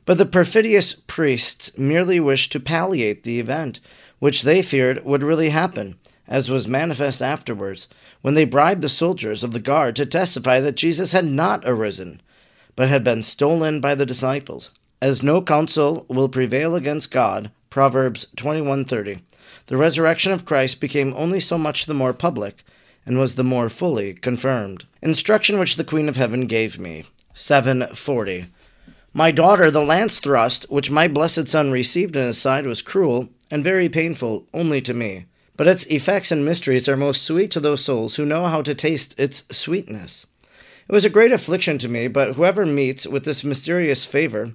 But 0.05 0.17
the 0.17 0.25
perfidious 0.25 0.94
priests 0.94 1.77
merely 1.77 2.20
wished 2.20 2.51
to 2.51 2.60
palliate 2.60 3.24
the 3.24 3.39
event, 3.39 3.79
which 4.20 4.44
they 4.44 4.62
feared 4.62 5.03
would 5.03 5.24
really 5.24 5.50
happen, 5.50 5.96
as 6.27 6.50
was 6.50 6.67
manifest 6.67 7.22
afterwards, 7.22 7.88
when 8.22 8.36
they 8.36 8.46
bribed 8.46 8.82
the 8.82 8.89
soldiers 8.89 9.44
of 9.44 9.51
the 9.51 9.60
guard 9.60 9.96
to 9.96 10.05
testify 10.05 10.60
that 10.60 10.75
Jesus 10.75 11.12
had 11.12 11.25
not 11.25 11.63
arisen, 11.65 12.22
but 12.75 12.88
had 12.88 13.03
been 13.03 13.24
stolen 13.24 13.82
by 13.82 13.96
the 13.96 14.05
disciples. 14.05 14.70
As 15.01 15.22
no 15.22 15.41
counsel 15.41 16.05
will 16.08 16.29
prevail 16.29 16.75
against 16.75 17.12
God, 17.12 17.51
Proverbs 17.75 18.27
21:30. 18.38 19.20
The 19.67 19.75
resurrection 19.75 20.32
of 20.32 20.46
Christ 20.46 20.79
became 20.79 21.13
only 21.17 21.41
so 21.41 21.58
much 21.58 21.88
the 21.88 21.94
more 21.94 22.13
public, 22.13 22.63
and 23.05 23.20
was 23.20 23.36
the 23.36 23.44
more 23.44 23.67
fully 23.67 24.13
confirmed. 24.13 24.86
Instruction 25.01 25.60
which 25.60 25.75
the 25.75 25.84
Queen 25.84 26.08
of 26.08 26.15
Heaven 26.15 26.48
gave 26.48 26.79
me. 26.79 27.03
740. 27.34 28.46
My 29.13 29.29
daughter, 29.29 29.70
the 29.70 29.82
lance 29.82 30.20
thrust 30.20 30.65
which 30.70 30.89
my 30.89 31.10
blessed 31.10 31.50
son 31.50 31.70
received 31.70 32.15
in 32.15 32.27
his 32.27 32.38
side 32.38 32.65
was 32.65 32.82
cruel 32.82 33.27
and 33.51 33.62
very 33.62 33.89
painful 33.89 34.48
only 34.53 34.79
to 34.79 34.94
me, 34.94 35.25
but 35.58 35.67
its 35.67 35.86
effects 35.88 36.32
and 36.32 36.46
mysteries 36.46 36.88
are 36.88 36.96
most 36.96 37.24
sweet 37.24 37.51
to 37.51 37.60
those 37.60 37.84
souls 37.84 38.15
who 38.15 38.25
know 38.25 38.46
how 38.46 38.62
to 38.62 38.74
taste 38.74 39.20
its 39.20 39.44
sweetness. 39.51 40.25
It 40.88 40.94
was 40.94 41.03
a 41.03 41.10
great 41.10 41.34
affliction 41.34 41.77
to 41.79 41.89
me, 41.89 42.08
but 42.08 42.36
whoever 42.36 42.65
meets 42.65 43.05
with 43.05 43.25
this 43.25 43.44
mysterious 43.44 44.05
favor 44.05 44.53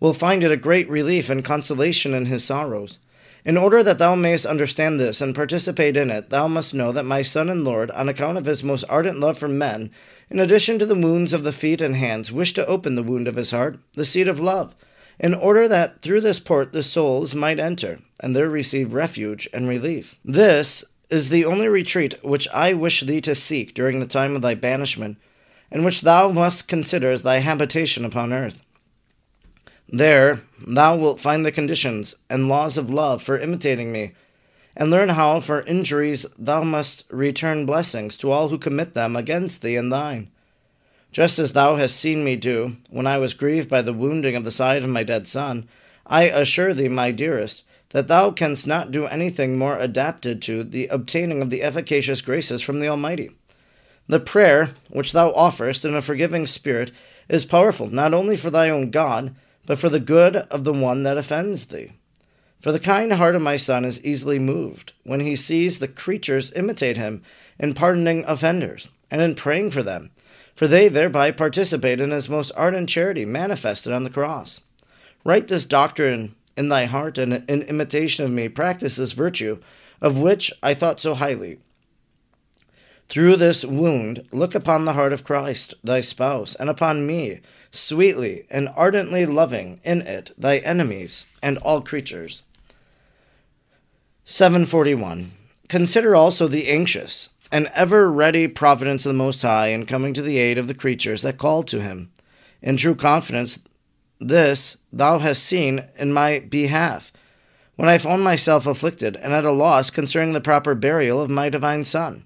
will 0.00 0.14
find 0.14 0.42
it 0.42 0.50
a 0.50 0.56
great 0.56 0.88
relief 0.88 1.30
and 1.30 1.44
consolation 1.44 2.14
in 2.14 2.26
his 2.26 2.42
sorrows. 2.42 2.98
In 3.44 3.56
order 3.56 3.82
that 3.82 3.98
thou 3.98 4.14
mayest 4.14 4.44
understand 4.44 4.98
this 4.98 5.20
and 5.20 5.34
participate 5.34 5.96
in 5.96 6.10
it, 6.10 6.30
thou 6.30 6.48
must 6.48 6.74
know 6.74 6.92
that 6.92 7.04
my 7.04 7.22
Son 7.22 7.48
and 7.48 7.64
Lord, 7.64 7.90
on 7.92 8.08
account 8.08 8.36
of 8.36 8.44
his 8.44 8.62
most 8.62 8.84
ardent 8.88 9.18
love 9.18 9.38
for 9.38 9.48
men, 9.48 9.90
in 10.28 10.38
addition 10.38 10.78
to 10.78 10.86
the 10.86 10.94
wounds 10.94 11.32
of 11.32 11.42
the 11.42 11.52
feet 11.52 11.80
and 11.80 11.96
hands, 11.96 12.30
wished 12.30 12.56
to 12.56 12.66
open 12.66 12.96
the 12.96 13.02
wound 13.02 13.26
of 13.26 13.36
his 13.36 13.50
heart, 13.50 13.78
the 13.94 14.04
seat 14.04 14.28
of 14.28 14.40
love, 14.40 14.74
in 15.18 15.34
order 15.34 15.68
that 15.68 16.02
through 16.02 16.20
this 16.20 16.38
port 16.38 16.72
the 16.72 16.82
souls 16.82 17.34
might 17.34 17.58
enter, 17.58 18.00
and 18.20 18.36
there 18.36 18.48
receive 18.48 18.92
refuge 18.92 19.48
and 19.52 19.68
relief. 19.68 20.18
This 20.24 20.84
is 21.08 21.28
the 21.28 21.44
only 21.44 21.66
retreat 21.66 22.22
which 22.22 22.48
I 22.48 22.74
wish 22.74 23.00
thee 23.00 23.20
to 23.22 23.34
seek 23.34 23.74
during 23.74 24.00
the 24.00 24.06
time 24.06 24.36
of 24.36 24.42
thy 24.42 24.54
banishment, 24.54 25.18
and 25.70 25.84
which 25.84 26.02
thou 26.02 26.30
must 26.30 26.68
consider 26.68 27.10
as 27.10 27.22
thy 27.22 27.38
habitation 27.38 28.04
upon 28.04 28.32
earth. 28.32 28.60
There 29.92 30.42
thou 30.64 30.96
wilt 30.96 31.18
find 31.18 31.44
the 31.44 31.50
conditions 31.50 32.14
and 32.28 32.48
laws 32.48 32.78
of 32.78 32.90
love 32.90 33.22
for 33.22 33.38
imitating 33.38 33.90
me, 33.90 34.12
and 34.76 34.88
learn 34.88 35.10
how 35.10 35.40
for 35.40 35.62
injuries 35.62 36.24
thou 36.38 36.62
must 36.62 37.04
return 37.10 37.66
blessings 37.66 38.16
to 38.18 38.30
all 38.30 38.50
who 38.50 38.58
commit 38.58 38.94
them 38.94 39.16
against 39.16 39.62
thee 39.62 39.74
and 39.74 39.92
thine. 39.92 40.30
Just 41.10 41.40
as 41.40 41.54
thou 41.54 41.74
hast 41.74 41.96
seen 41.96 42.22
me 42.22 42.36
do, 42.36 42.76
when 42.88 43.06
I 43.06 43.18
was 43.18 43.34
grieved 43.34 43.68
by 43.68 43.82
the 43.82 43.92
wounding 43.92 44.36
of 44.36 44.44
the 44.44 44.52
side 44.52 44.84
of 44.84 44.88
my 44.88 45.02
dead 45.02 45.26
son, 45.26 45.68
I 46.06 46.24
assure 46.24 46.72
thee, 46.72 46.88
my 46.88 47.10
dearest, 47.10 47.64
that 47.88 48.06
thou 48.06 48.30
canst 48.30 48.68
not 48.68 48.92
do 48.92 49.06
anything 49.06 49.58
more 49.58 49.76
adapted 49.76 50.40
to 50.42 50.62
the 50.62 50.86
obtaining 50.86 51.42
of 51.42 51.50
the 51.50 51.64
efficacious 51.64 52.20
graces 52.20 52.62
from 52.62 52.78
the 52.78 52.86
Almighty. 52.86 53.32
The 54.08 54.20
prayer 54.20 54.70
which 54.88 55.12
thou 55.12 55.32
offerest 55.32 55.84
in 55.84 55.96
a 55.96 56.02
forgiving 56.02 56.46
spirit 56.46 56.92
is 57.28 57.44
powerful 57.44 57.88
not 57.88 58.14
only 58.14 58.36
for 58.36 58.50
thy 58.50 58.70
own 58.70 58.90
God, 58.90 59.34
but 59.70 59.78
for 59.78 59.88
the 59.88 60.00
good 60.00 60.34
of 60.34 60.64
the 60.64 60.72
one 60.72 61.04
that 61.04 61.16
offends 61.16 61.66
thee. 61.66 61.92
For 62.60 62.72
the 62.72 62.80
kind 62.80 63.12
heart 63.12 63.36
of 63.36 63.42
my 63.42 63.54
son 63.54 63.84
is 63.84 64.04
easily 64.04 64.40
moved 64.40 64.94
when 65.04 65.20
he 65.20 65.36
sees 65.36 65.78
the 65.78 65.86
creatures 65.86 66.50
imitate 66.56 66.96
him 66.96 67.22
in 67.56 67.74
pardoning 67.74 68.24
offenders 68.26 68.88
and 69.12 69.22
in 69.22 69.36
praying 69.36 69.70
for 69.70 69.84
them, 69.84 70.10
for 70.56 70.66
they 70.66 70.88
thereby 70.88 71.30
participate 71.30 72.00
in 72.00 72.10
his 72.10 72.28
most 72.28 72.50
ardent 72.56 72.88
charity 72.88 73.24
manifested 73.24 73.92
on 73.92 74.02
the 74.02 74.10
cross. 74.10 74.60
Write 75.22 75.46
this 75.46 75.66
doctrine 75.66 76.34
in 76.56 76.68
thy 76.68 76.86
heart, 76.86 77.16
and 77.16 77.48
in 77.48 77.62
imitation 77.62 78.24
of 78.24 78.32
me 78.32 78.48
practice 78.48 78.96
this 78.96 79.12
virtue, 79.12 79.60
of 80.00 80.18
which 80.18 80.52
I 80.64 80.74
thought 80.74 80.98
so 80.98 81.14
highly. 81.14 81.60
Through 83.10 83.38
this 83.38 83.64
wound, 83.64 84.24
look 84.30 84.54
upon 84.54 84.84
the 84.84 84.92
heart 84.92 85.12
of 85.12 85.24
Christ, 85.24 85.74
thy 85.82 86.00
spouse, 86.00 86.54
and 86.54 86.70
upon 86.70 87.08
me, 87.08 87.40
sweetly 87.72 88.46
and 88.48 88.68
ardently 88.76 89.26
loving 89.26 89.80
in 89.82 90.02
it 90.02 90.30
thy 90.38 90.58
enemies 90.58 91.26
and 91.42 91.58
all 91.58 91.80
creatures. 91.80 92.44
741. 94.24 95.32
Consider 95.68 96.14
also 96.14 96.46
the 96.46 96.68
anxious 96.68 97.30
and 97.50 97.68
ever 97.74 98.12
ready 98.12 98.46
providence 98.46 99.04
of 99.04 99.10
the 99.10 99.18
Most 99.18 99.42
High 99.42 99.68
in 99.68 99.86
coming 99.86 100.14
to 100.14 100.22
the 100.22 100.38
aid 100.38 100.56
of 100.56 100.68
the 100.68 100.74
creatures 100.74 101.22
that 101.22 101.36
call 101.36 101.64
to 101.64 101.82
him. 101.82 102.12
In 102.62 102.76
true 102.76 102.94
confidence, 102.94 103.58
this 104.20 104.76
thou 104.92 105.18
hast 105.18 105.42
seen 105.42 105.86
in 105.98 106.12
my 106.12 106.38
behalf, 106.38 107.10
when 107.74 107.88
I 107.88 107.98
found 107.98 108.22
myself 108.22 108.68
afflicted 108.68 109.16
and 109.16 109.32
at 109.32 109.44
a 109.44 109.50
loss 109.50 109.90
concerning 109.90 110.32
the 110.32 110.40
proper 110.40 110.76
burial 110.76 111.20
of 111.20 111.28
my 111.28 111.48
divine 111.48 111.84
Son. 111.84 112.22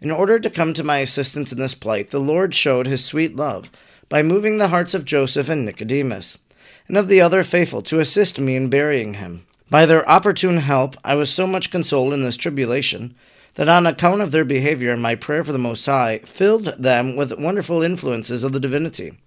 In 0.00 0.10
order 0.10 0.38
to 0.38 0.50
come 0.50 0.74
to 0.74 0.84
my 0.84 0.98
assistance 0.98 1.50
in 1.50 1.58
this 1.58 1.74
plight, 1.74 2.10
the 2.10 2.20
Lord 2.20 2.54
showed 2.54 2.86
his 2.86 3.04
sweet 3.04 3.34
love 3.34 3.70
by 4.08 4.22
moving 4.22 4.58
the 4.58 4.68
hearts 4.68 4.94
of 4.94 5.04
Joseph 5.04 5.48
and 5.48 5.64
Nicodemus, 5.64 6.38
and 6.86 6.96
of 6.96 7.08
the 7.08 7.20
other 7.20 7.42
faithful 7.42 7.82
to 7.82 8.00
assist 8.00 8.38
me 8.38 8.54
in 8.56 8.70
burying 8.70 9.14
him. 9.14 9.46
By 9.70 9.86
their 9.86 10.08
opportune 10.08 10.58
help, 10.58 10.96
I 11.04 11.14
was 11.14 11.30
so 11.30 11.46
much 11.46 11.70
consoled 11.70 12.14
in 12.14 12.22
this 12.22 12.36
tribulation 12.36 13.14
that 13.54 13.68
on 13.68 13.86
account 13.86 14.22
of 14.22 14.30
their 14.30 14.44
behavior 14.44 14.92
and 14.92 15.02
my 15.02 15.16
prayer 15.16 15.42
for 15.42 15.52
the 15.52 15.58
Most 15.58 15.84
High, 15.84 16.20
filled 16.20 16.66
them 16.78 17.16
with 17.16 17.38
wonderful 17.38 17.82
influences 17.82 18.44
of 18.44 18.52
the 18.52 18.60
divinity, 18.60 19.18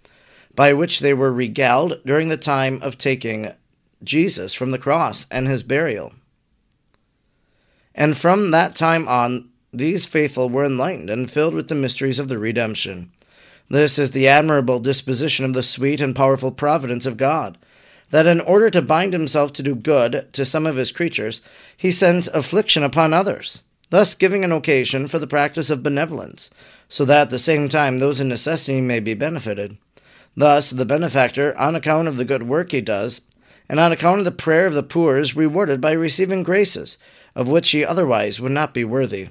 by 0.56 0.74
which 0.74 1.02
they 1.02 1.14
were 1.14 1.34
regaled 1.34 2.00
during 2.06 2.30
the 2.30 2.38
time 2.38 2.82
of 2.82 2.98
taking 2.98 3.52
Jesus 4.04 4.54
from 4.54 4.72
the 4.72 4.80
cross 4.80 5.26
and 5.30 5.48
his 5.48 5.64
burial. 5.64 6.14
And 7.94 8.18
from 8.18 8.52
that 8.52 8.74
time 8.74 9.08
on, 9.08 9.51
these 9.74 10.06
faithful 10.06 10.50
were 10.50 10.66
enlightened 10.66 11.10
and 11.10 11.32
filled 11.32 11.54
with 11.54 11.70
the 11.70 11.76
mysteries 11.76 12.20
of 12.20 12.28
the 12.28 12.38
redemption. 12.38 13.12
This 13.70 13.98
is 13.98 14.12
the 14.12 14.28
admirable 14.28 14.82
disposition 14.82 15.46
of 15.46 15.54
the 15.54 15.64
sweet 15.64 16.02
and 16.02 16.14
powerful 16.14 16.52
providence 16.52 17.06
of 17.06 17.16
God, 17.16 17.58
that 18.10 18.28
in 18.28 18.42
order 18.42 18.70
to 18.70 18.82
bind 18.82 19.14
himself 19.14 19.54
to 19.54 19.64
do 19.64 19.74
good 19.74 20.28
to 20.34 20.44
some 20.44 20.66
of 20.66 20.76
his 20.76 20.92
creatures, 20.92 21.40
he 21.78 21.90
sends 21.90 22.28
affliction 22.28 22.84
upon 22.84 23.14
others, 23.14 23.64
thus 23.90 24.14
giving 24.14 24.44
an 24.44 24.52
occasion 24.52 25.08
for 25.08 25.20
the 25.20 25.28
practice 25.28 25.70
of 25.70 25.84
benevolence, 25.84 26.50
so 26.90 27.06
that 27.06 27.22
at 27.22 27.30
the 27.30 27.40
same 27.40 27.70
time 27.70 28.00
those 28.00 28.20
in 28.20 28.28
necessity 28.28 28.82
may 28.82 29.00
be 29.00 29.14
benefited. 29.14 29.78
Thus, 30.36 30.70
the 30.70 30.86
benefactor, 30.86 31.58
on 31.58 31.76
account 31.76 32.10
of 32.10 32.18
the 32.18 32.26
good 32.26 32.44
work 32.44 32.72
he 32.72 32.82
does, 32.82 33.22
and 33.70 33.80
on 33.80 33.94
account 33.94 34.20
of 34.20 34.26
the 34.26 34.32
prayer 34.32 34.66
of 34.66 34.74
the 34.74 34.84
poor, 34.84 35.18
is 35.18 35.34
rewarded 35.34 35.80
by 35.80 35.94
receiving 35.94 36.44
graces, 36.44 36.98
of 37.36 37.48
which 37.48 37.70
he 37.70 37.86
otherwise 37.86 38.42
would 38.42 38.52
not 38.52 38.74
be 38.74 38.84
worthy. 38.84 39.30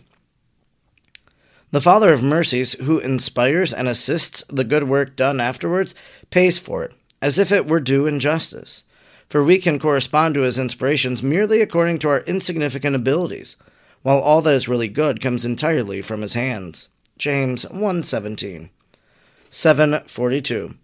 The 1.72 1.80
Father 1.80 2.12
of 2.12 2.22
mercies, 2.22 2.72
who 2.80 2.98
inspires 2.98 3.72
and 3.72 3.86
assists 3.86 4.42
the 4.48 4.64
good 4.64 4.84
work 4.84 5.14
done 5.14 5.40
afterwards, 5.40 5.94
pays 6.30 6.58
for 6.58 6.82
it, 6.82 6.92
as 7.22 7.38
if 7.38 7.52
it 7.52 7.66
were 7.66 7.78
due 7.78 8.06
in 8.06 8.18
justice. 8.18 8.82
For 9.28 9.44
we 9.44 9.58
can 9.58 9.78
correspond 9.78 10.34
to 10.34 10.40
his 10.40 10.58
inspirations 10.58 11.22
merely 11.22 11.60
according 11.60 12.00
to 12.00 12.08
our 12.08 12.20
insignificant 12.22 12.96
abilities, 12.96 13.54
while 14.02 14.18
all 14.18 14.42
that 14.42 14.54
is 14.54 14.66
really 14.66 14.88
good 14.88 15.20
comes 15.20 15.44
entirely 15.44 16.02
from 16.02 16.22
his 16.22 16.34
hands. 16.34 16.88
James 17.18 17.64
1:17. 17.66 18.70
742. 19.50 20.74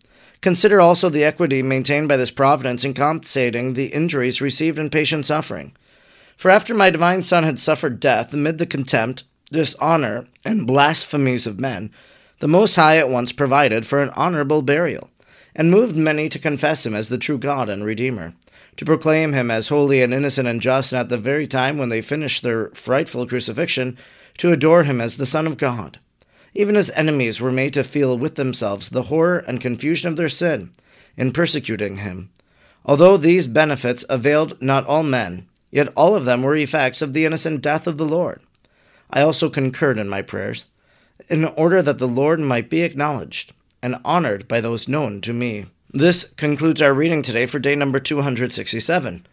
Consider 0.41 0.81
also 0.81 1.09
the 1.09 1.25
equity 1.25 1.63
maintained 1.63 2.07
by 2.07 2.17
this 2.17 2.31
providence 2.31 2.85
in 2.85 2.95
compensating 2.95 3.75
the 3.75 3.87
injuries 3.87 4.41
received 4.41 4.79
in 4.79 4.91
patient 4.91 5.27
suffering. 5.27 5.73
For 6.37 6.51
after 6.51 6.75
my 6.75 6.91
divine 6.91 7.25
Son 7.25 7.43
had 7.43 7.59
suffered 7.59 7.99
death 7.99 8.33
amid 8.33 8.59
the 8.59 8.67
contempt, 8.67 9.25
dishonor, 9.51 10.27
and 10.45 10.67
blasphemies 10.67 11.47
of 11.47 11.61
men, 11.61 11.91
the 12.41 12.49
Most 12.49 12.75
High 12.75 12.99
at 12.99 13.09
once 13.09 13.33
provided 13.33 13.87
for 13.87 14.03
an 14.03 14.11
honorable 14.11 14.63
burial, 14.63 15.11
and 15.55 15.71
moved 15.71 15.97
many 15.97 16.29
to 16.29 16.39
confess 16.39 16.85
him 16.85 16.95
as 16.95 17.09
the 17.09 17.19
true 17.19 17.39
God 17.39 17.69
and 17.69 17.85
Redeemer, 17.85 18.35
to 18.77 18.85
proclaim 18.85 19.33
him 19.33 19.51
as 19.51 19.69
holy 19.69 20.03
and 20.03 20.13
innocent 20.13 20.47
and 20.47 20.61
just, 20.61 20.93
and 20.93 21.01
at 21.01 21.09
the 21.09 21.17
very 21.17 21.47
time 21.47 21.79
when 21.79 21.89
they 21.89 22.03
finished 22.03 22.43
their 22.43 22.69
frightful 22.71 23.27
crucifixion, 23.27 23.97
to 24.39 24.53
adore 24.53 24.85
him 24.85 25.01
as 25.01 25.17
the 25.17 25.27
Son 25.27 25.47
of 25.47 25.57
God. 25.57 25.99
Even 26.55 26.75
his 26.75 26.91
enemies 26.91 27.41
were 27.41 27.53
made 27.53 27.73
to 27.75 27.85
feel 27.85 28.19
with 28.19 28.35
themselves 28.35 28.91
the 28.91 29.05
horror 29.05 29.39
and 29.47 29.61
confusion 29.61 30.09
of 30.09 30.17
their 30.17 30.29
sin 30.29 30.71
in 31.17 31.33
persecuting 31.33 31.99
him. 31.99 32.31
Although 32.85 33.17
these 33.17 33.47
benefits 33.47 34.05
availed 34.09 34.61
not 34.63 34.87
all 34.87 35.03
men, 35.03 35.47
yet 35.71 35.93
all 35.97 36.15
of 36.15 36.25
them 36.25 36.43
were 36.43 36.57
effects 36.57 37.03
of 37.03 37.13
the 37.13 37.25
innocent 37.25 37.63
death 37.63 37.87
of 37.87 37.99
the 37.99 38.07
Lord. 38.07 38.41
I 39.11 39.23
also 39.23 39.49
concurred 39.49 39.99
in 39.99 40.09
my 40.09 40.23
prayers, 40.23 40.67
in 41.29 41.45
order 41.45 41.83
that 41.83 41.99
the 41.99 42.09
Lord 42.09 42.41
might 42.41 42.71
be 42.71 42.83
acknowledged 42.83 43.53
and 43.83 44.01
honored 44.05 44.49
by 44.49 44.61
those 44.61 44.89
known 44.89 45.21
to 45.23 45.33
me. 45.33 45.67
This 45.93 46.25
concludes 46.37 46.83
our 46.83 46.93
reading 46.93 47.23
today 47.23 47.47
for 47.47 47.59
day 47.59 47.75
number 47.75 48.01
267. 48.01 49.27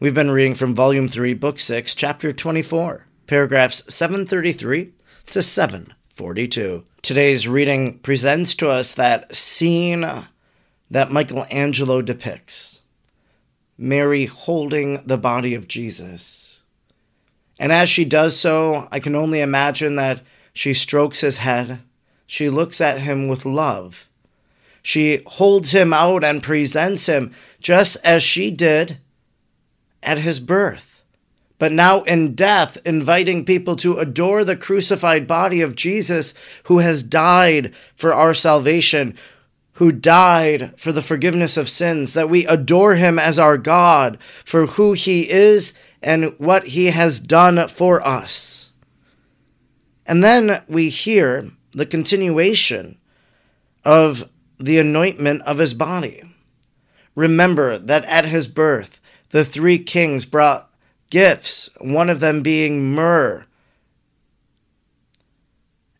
We've 0.00 0.14
been 0.14 0.30
reading 0.30 0.54
from 0.54 0.74
Volume 0.74 1.08
3, 1.08 1.34
Book 1.34 1.58
6, 1.58 1.94
Chapter 1.94 2.32
24, 2.32 3.06
paragraphs 3.26 3.82
733 3.88 4.92
to 5.26 5.42
742. 5.42 6.84
Today's 7.02 7.48
reading 7.48 7.98
presents 8.00 8.54
to 8.56 8.68
us 8.68 8.94
that 8.94 9.34
scene 9.34 10.06
that 10.90 11.10
Michelangelo 11.10 12.02
depicts 12.02 12.80
Mary 13.76 14.26
holding 14.26 15.02
the 15.04 15.18
body 15.18 15.54
of 15.54 15.66
Jesus. 15.66 16.53
And 17.58 17.72
as 17.72 17.88
she 17.88 18.04
does 18.04 18.38
so, 18.38 18.88
I 18.90 19.00
can 19.00 19.14
only 19.14 19.40
imagine 19.40 19.96
that 19.96 20.20
she 20.52 20.74
strokes 20.74 21.20
his 21.20 21.38
head, 21.38 21.80
she 22.26 22.48
looks 22.48 22.80
at 22.80 23.00
him 23.00 23.28
with 23.28 23.44
love. 23.44 24.08
She 24.82 25.22
holds 25.26 25.72
him 25.72 25.92
out 25.92 26.22
and 26.22 26.42
presents 26.42 27.06
him 27.06 27.32
just 27.60 27.96
as 28.04 28.22
she 28.22 28.50
did 28.50 28.98
at 30.02 30.18
his 30.18 30.40
birth, 30.40 31.02
but 31.58 31.72
now 31.72 32.02
in 32.02 32.34
death, 32.34 32.76
inviting 32.84 33.44
people 33.44 33.76
to 33.76 33.98
adore 33.98 34.44
the 34.44 34.56
crucified 34.56 35.26
body 35.26 35.62
of 35.62 35.74
Jesus 35.74 36.34
who 36.64 36.78
has 36.78 37.02
died 37.02 37.72
for 37.96 38.12
our 38.12 38.34
salvation, 38.34 39.16
who 39.74 39.90
died 39.90 40.78
for 40.78 40.92
the 40.92 41.02
forgiveness 41.02 41.56
of 41.56 41.68
sins, 41.68 42.12
that 42.12 42.28
we 42.28 42.46
adore 42.46 42.96
him 42.96 43.18
as 43.18 43.38
our 43.38 43.56
God 43.56 44.18
for 44.44 44.66
who 44.66 44.92
he 44.92 45.30
is 45.30 45.72
and 46.04 46.38
what 46.38 46.66
he 46.66 46.86
has 46.86 47.18
done 47.18 47.66
for 47.68 48.06
us. 48.06 48.72
And 50.04 50.22
then 50.22 50.62
we 50.68 50.90
hear 50.90 51.50
the 51.72 51.86
continuation 51.86 52.98
of 53.84 54.28
the 54.60 54.78
anointment 54.78 55.42
of 55.42 55.56
his 55.56 55.72
body. 55.72 56.22
Remember 57.14 57.78
that 57.78 58.04
at 58.04 58.26
his 58.26 58.48
birth, 58.48 59.00
the 59.30 59.46
three 59.46 59.78
kings 59.78 60.26
brought 60.26 60.70
gifts, 61.08 61.70
one 61.80 62.10
of 62.10 62.20
them 62.20 62.42
being 62.42 62.92
myrrh. 62.92 63.46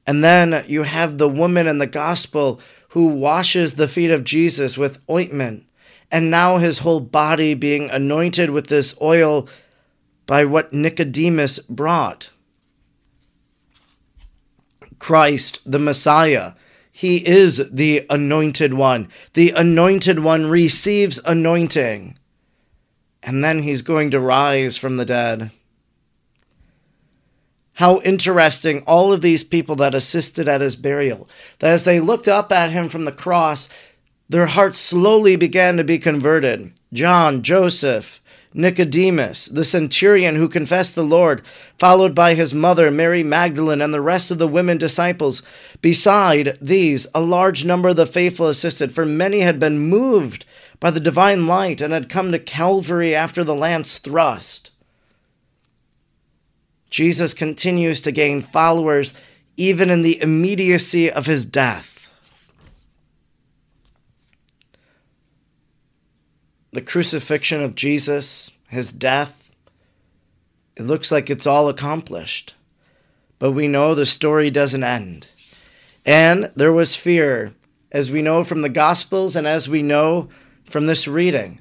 And 0.06 0.22
then 0.22 0.66
you 0.68 0.82
have 0.82 1.16
the 1.16 1.30
woman 1.30 1.66
in 1.66 1.78
the 1.78 1.86
gospel 1.86 2.60
who 2.90 3.06
washes 3.06 3.74
the 3.74 3.88
feet 3.88 4.10
of 4.10 4.22
Jesus 4.22 4.76
with 4.76 5.00
ointment, 5.08 5.66
and 6.12 6.30
now 6.30 6.58
his 6.58 6.80
whole 6.80 7.00
body 7.00 7.54
being 7.54 7.88
anointed 7.88 8.50
with 8.50 8.66
this 8.66 8.94
oil 9.00 9.48
by 10.26 10.44
what 10.44 10.72
Nicodemus 10.72 11.58
brought. 11.60 12.30
Christ, 14.98 15.60
the 15.66 15.78
Messiah, 15.78 16.52
he 16.90 17.26
is 17.26 17.70
the 17.70 18.06
anointed 18.08 18.74
one. 18.74 19.08
The 19.34 19.50
anointed 19.50 20.20
one 20.20 20.46
receives 20.46 21.20
anointing 21.24 22.16
and 23.24 23.42
then 23.42 23.62
he's 23.62 23.82
going 23.82 24.10
to 24.10 24.20
rise 24.20 24.76
from 24.76 24.96
the 24.96 25.04
dead. 25.04 25.50
How 27.74 28.00
interesting 28.02 28.84
all 28.86 29.12
of 29.12 29.22
these 29.22 29.42
people 29.42 29.74
that 29.76 29.94
assisted 29.94 30.46
at 30.46 30.60
his 30.60 30.76
burial, 30.76 31.28
that 31.58 31.72
as 31.72 31.84
they 31.84 31.98
looked 31.98 32.28
up 32.28 32.52
at 32.52 32.70
him 32.70 32.88
from 32.88 33.04
the 33.04 33.12
cross, 33.12 33.68
their 34.28 34.46
hearts 34.46 34.78
slowly 34.78 35.36
began 35.36 35.76
to 35.78 35.84
be 35.84 35.98
converted. 35.98 36.72
John, 36.92 37.42
Joseph, 37.42 38.20
Nicodemus, 38.56 39.46
the 39.46 39.64
centurion 39.64 40.36
who 40.36 40.48
confessed 40.48 40.94
the 40.94 41.02
Lord, 41.02 41.42
followed 41.76 42.14
by 42.14 42.34
his 42.34 42.54
mother, 42.54 42.88
Mary 42.90 43.24
Magdalene, 43.24 43.82
and 43.82 43.92
the 43.92 44.00
rest 44.00 44.30
of 44.30 44.38
the 44.38 44.46
women 44.46 44.78
disciples. 44.78 45.42
Beside 45.82 46.56
these, 46.62 47.08
a 47.14 47.20
large 47.20 47.64
number 47.64 47.88
of 47.88 47.96
the 47.96 48.06
faithful 48.06 48.48
assisted, 48.48 48.92
for 48.92 49.04
many 49.04 49.40
had 49.40 49.58
been 49.58 49.80
moved 49.80 50.46
by 50.78 50.92
the 50.92 51.00
divine 51.00 51.46
light 51.48 51.80
and 51.80 51.92
had 51.92 52.08
come 52.08 52.30
to 52.30 52.38
Calvary 52.38 53.14
after 53.14 53.42
the 53.42 53.56
lance 53.56 53.98
thrust. 53.98 54.70
Jesus 56.90 57.34
continues 57.34 58.00
to 58.02 58.12
gain 58.12 58.40
followers 58.40 59.14
even 59.56 59.90
in 59.90 60.02
the 60.02 60.20
immediacy 60.22 61.10
of 61.10 61.26
his 61.26 61.44
death. 61.44 62.10
The 66.72 66.80
crucifixion 66.80 67.62
of 67.62 67.74
Jesus, 67.74 68.50
his 68.74 68.92
death, 68.92 69.50
it 70.76 70.82
looks 70.82 71.10
like 71.10 71.30
it's 71.30 71.46
all 71.46 71.68
accomplished. 71.68 72.54
But 73.38 73.52
we 73.52 73.68
know 73.68 73.94
the 73.94 74.06
story 74.06 74.50
doesn't 74.50 74.84
end. 74.84 75.28
And 76.04 76.50
there 76.54 76.72
was 76.72 76.96
fear, 76.96 77.54
as 77.92 78.10
we 78.10 78.22
know 78.22 78.44
from 78.44 78.62
the 78.62 78.68
Gospels 78.68 79.36
and 79.36 79.46
as 79.46 79.68
we 79.68 79.82
know 79.82 80.28
from 80.64 80.86
this 80.86 81.08
reading. 81.08 81.60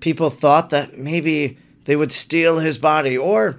People 0.00 0.30
thought 0.30 0.70
that 0.70 0.98
maybe 0.98 1.58
they 1.84 1.96
would 1.96 2.12
steal 2.12 2.58
his 2.58 2.78
body, 2.78 3.16
or 3.16 3.58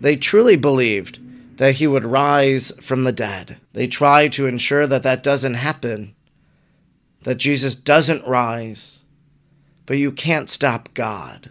they 0.00 0.16
truly 0.16 0.56
believed 0.56 1.20
that 1.58 1.76
he 1.76 1.86
would 1.86 2.04
rise 2.04 2.72
from 2.80 3.04
the 3.04 3.12
dead. 3.12 3.58
They 3.72 3.86
try 3.86 4.28
to 4.28 4.46
ensure 4.46 4.86
that 4.86 5.02
that 5.02 5.22
doesn't 5.22 5.54
happen, 5.54 6.14
that 7.22 7.36
Jesus 7.36 7.74
doesn't 7.74 8.26
rise, 8.26 9.04
but 9.84 9.98
you 9.98 10.12
can't 10.12 10.50
stop 10.50 10.92
God. 10.94 11.50